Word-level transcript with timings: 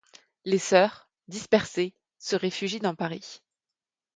Les 0.45 0.57
sœurs, 0.57 1.07
dispersées, 1.27 1.93
se 2.17 2.35
réfugient 2.35 2.79
dans 2.79 2.95
Paris. 2.95 3.43